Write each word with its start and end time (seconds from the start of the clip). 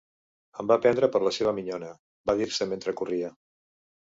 "Em 0.61 0.71
va 0.71 0.77
prendre 0.85 1.09
per 1.15 1.21
la 1.27 1.33
sema 1.37 1.53
minyona", 1.57 1.91
va 2.31 2.37
dir-se 2.41 2.69
metre 2.73 2.97
corria. 3.05 3.31